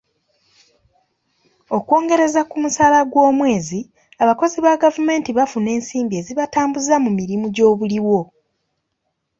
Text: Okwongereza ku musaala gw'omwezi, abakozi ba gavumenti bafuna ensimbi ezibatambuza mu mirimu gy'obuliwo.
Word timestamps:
Okwongereza 1.77 2.41
ku 2.49 2.55
musaala 2.63 2.99
gw'omwezi, 3.11 3.79
abakozi 4.23 4.57
ba 4.65 4.81
gavumenti 4.83 5.29
bafuna 5.37 5.69
ensimbi 5.77 6.13
ezibatambuza 6.21 6.95
mu 7.03 7.11
mirimu 7.19 7.45
gy'obuliwo. 7.55 8.19